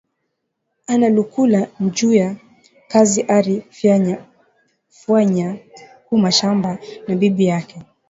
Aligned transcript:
Analukula 0.87 1.59
njuya 1.79 2.29
Kaji 2.91 3.21
ari 3.37 3.55
fwanya 4.99 5.47
ku 6.05 6.13
mashamba 6.23 6.69
na 7.07 7.13
bibi 7.19 7.45
yake 7.51 7.75